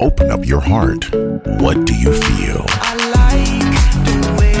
Open 0.00 0.30
up 0.30 0.46
your 0.46 0.60
heart. 0.60 1.14
What 1.60 1.84
do 1.84 1.94
you 1.94 2.10
feel? 2.14 2.64
I 2.70 2.94
like 3.18 3.74
the 4.08 4.18
way 4.40 4.56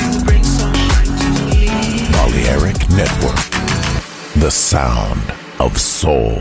you 0.00 0.24
bring 0.24 0.42
sunshine 0.42 1.06
to 1.22 1.28
me. 1.46 2.10
Balearic 2.10 2.78
Network. 2.90 3.38
The 4.34 4.50
sound 4.50 5.22
of 5.60 5.78
soul. 5.78 6.34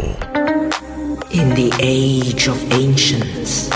In 1.29 1.53
the 1.53 1.71
age 1.79 2.47
of 2.47 2.57
ancients, 2.73 3.69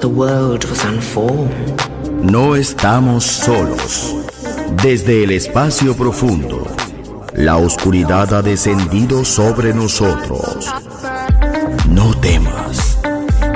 the 0.00 0.10
world 0.10 0.64
was 0.66 0.84
unformed. 0.84 1.80
No 2.22 2.54
estamos 2.54 3.24
solos. 3.24 4.14
Desde 4.82 5.24
el 5.24 5.30
espacio 5.30 5.96
profundo, 5.96 6.66
la 7.34 7.56
oscuridad 7.56 8.34
ha 8.34 8.42
descendido 8.42 9.24
sobre 9.24 9.72
nosotros. 9.72 10.70
No 11.88 12.12
temas. 12.20 12.81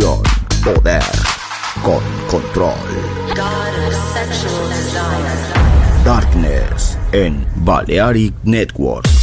Poder 0.00 1.02
con 1.84 2.02
control. 2.28 2.74
Darkness 6.04 6.98
en 7.12 7.46
Balearic 7.56 8.34
Network. 8.42 9.13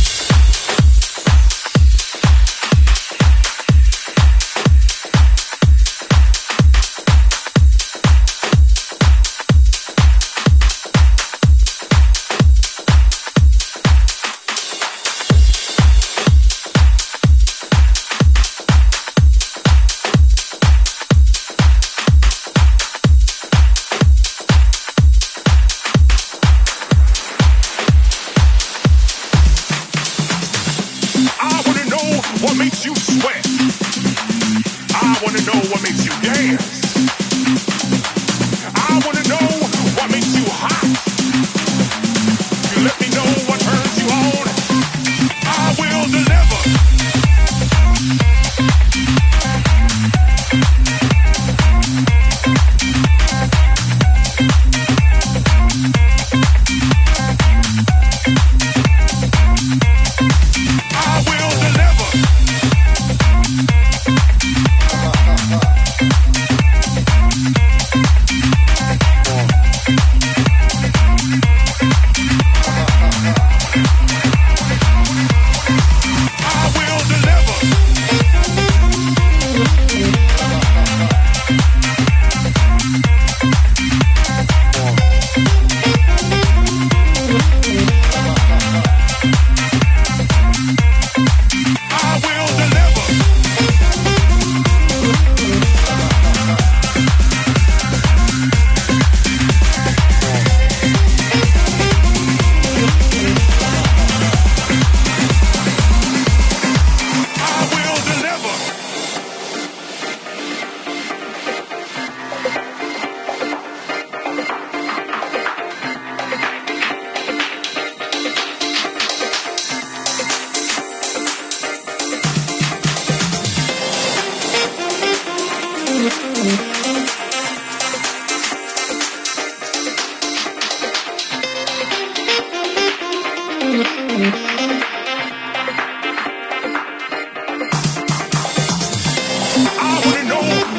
What 32.41 32.57
makes 32.57 32.83
you 32.83 32.95
sweat? 32.95 33.45
I 34.95 35.19
want 35.23 35.37
to 35.37 35.45
know 35.45 35.59
what 35.69 35.83
makes 35.83 36.03
you 36.03 36.11
dance. 36.23 36.80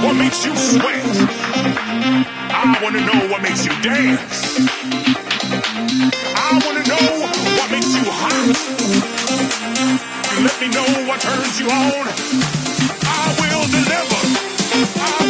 What 0.02 0.16
makes 0.16 0.44
you 0.44 0.56
sweat? 0.56 1.04
I 2.50 2.78
wanna 2.82 3.00
know 3.00 3.28
what 3.30 3.40
makes 3.42 3.64
you 3.64 3.72
dance. 3.82 4.58
I 6.36 6.60
wanna 6.66 6.82
know 6.92 7.06
what 7.56 7.70
makes 7.70 7.94
you 7.94 8.04
hot. 8.10 8.56
Let 10.42 10.60
me 10.60 10.68
know 10.74 11.08
what 11.08 11.20
turns 11.20 11.60
you 11.60 11.66
on. 11.70 12.06
I 13.06 13.36
will 13.40 13.66
deliver. 13.70 14.20
I 14.98 15.21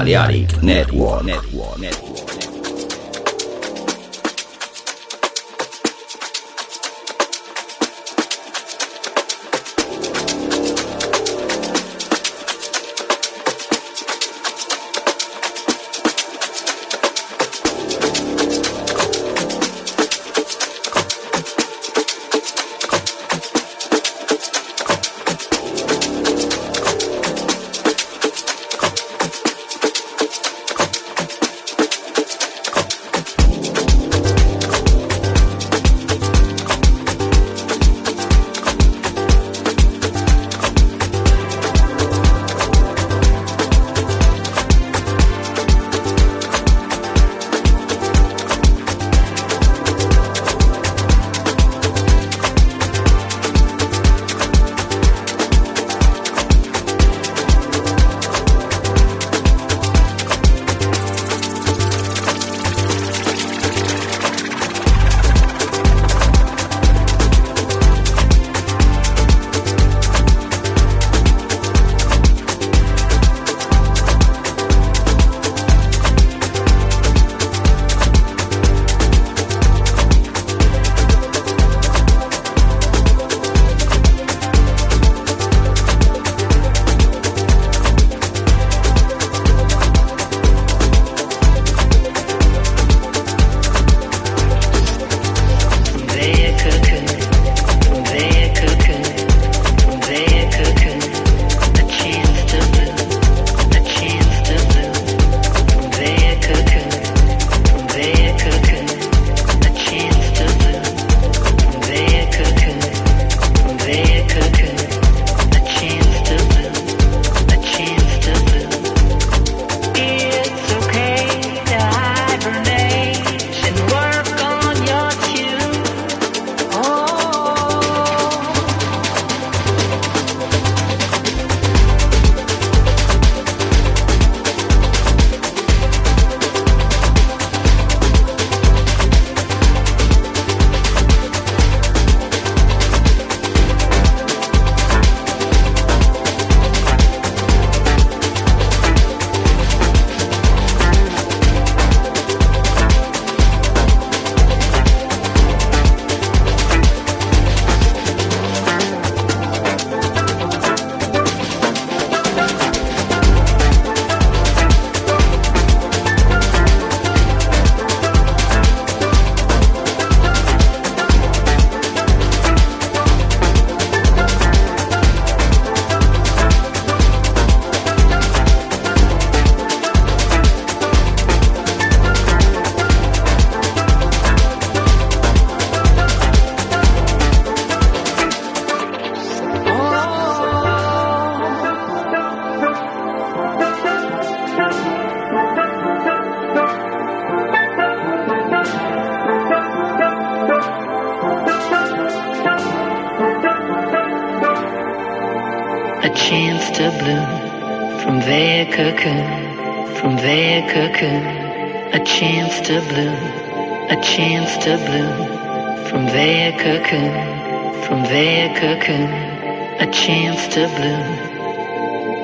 Balearic 0.00 0.62
Network. 0.62 1.39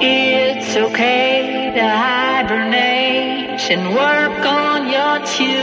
It's 0.03 0.77
okay 0.77 1.71
to 1.77 1.89
hibernate 1.89 3.61
and 3.71 3.95
work 3.95 4.45
on 4.45 4.89
your 4.91 5.25
tune. 5.27 5.56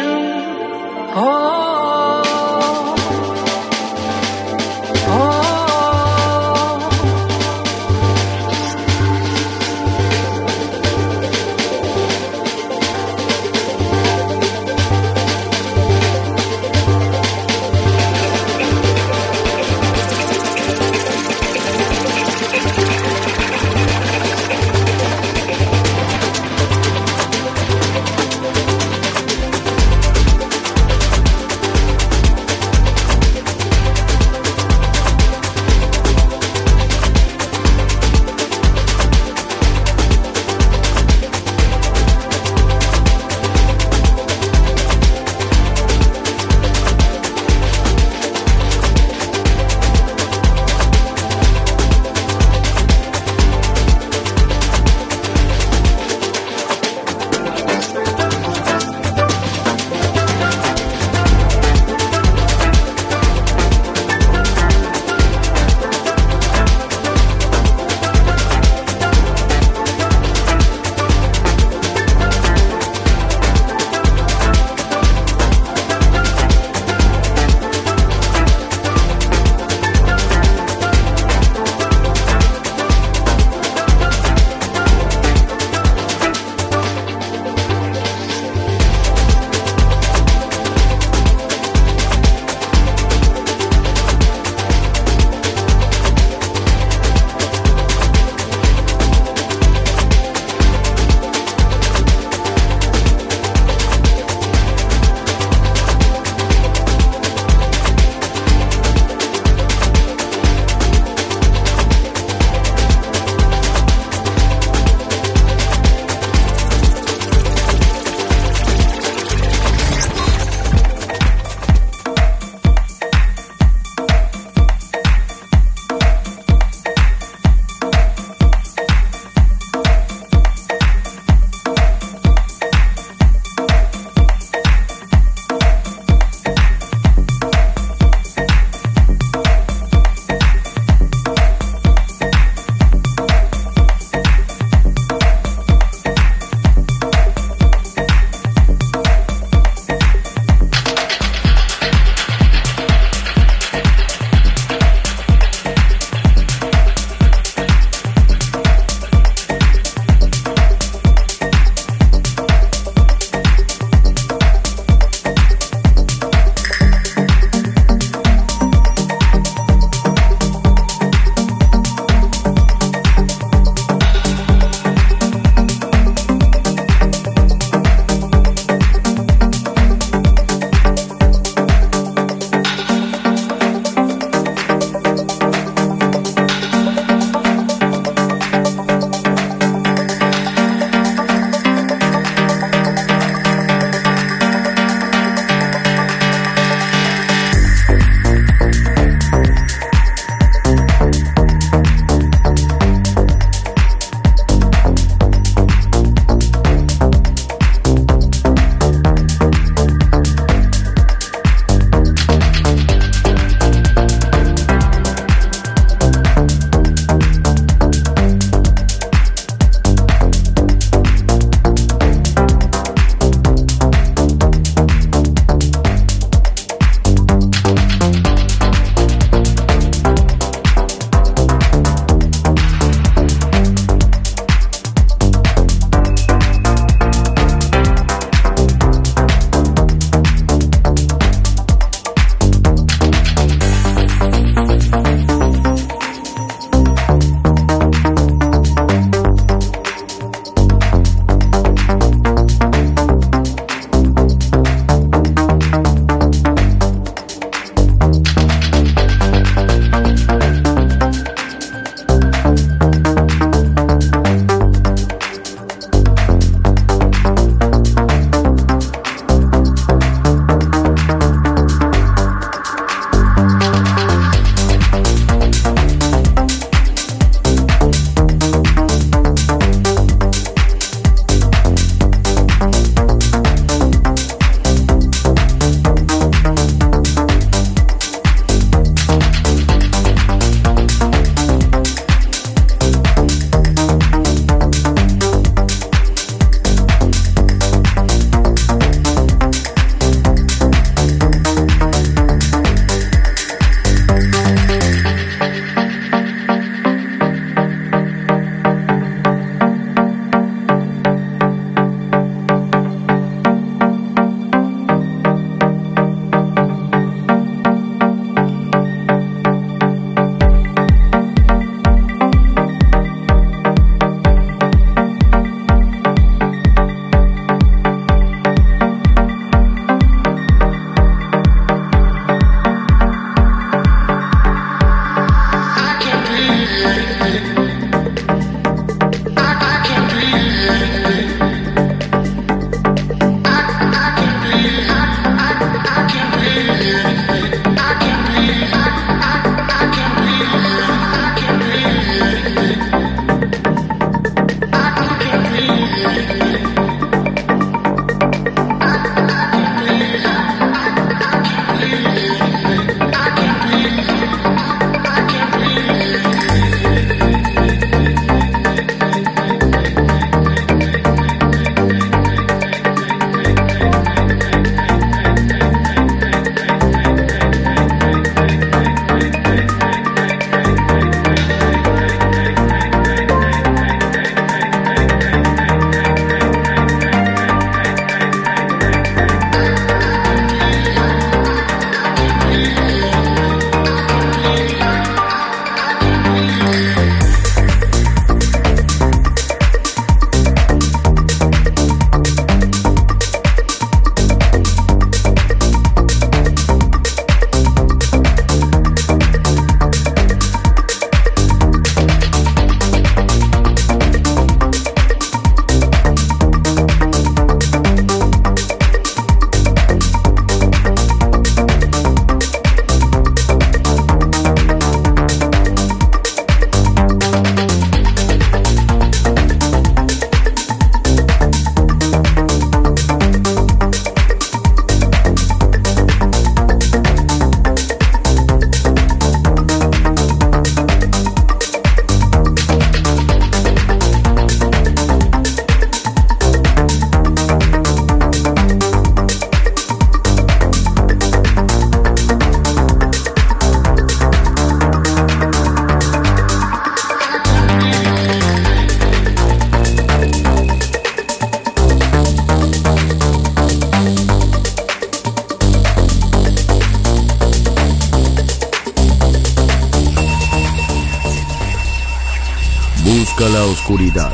Oscuridad. 473.51 474.31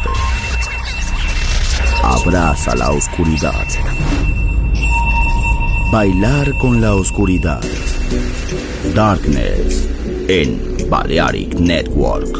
Abraza 2.03 2.75
la 2.75 2.91
oscuridad. 2.91 3.65
Bailar 5.91 6.55
con 6.59 6.79
la 6.79 6.93
oscuridad. 6.93 7.61
Darkness 8.93 9.89
en 10.27 10.77
Balearic 10.89 11.55
Network. 11.55 12.37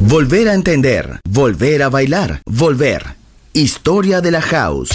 Volver 0.00 0.48
a 0.48 0.54
entender, 0.54 1.20
volver 1.28 1.84
a 1.84 1.88
bailar, 1.88 2.40
volver. 2.46 3.04
Historia 3.52 4.20
de 4.20 4.30
la 4.32 4.42
house. 4.42 4.90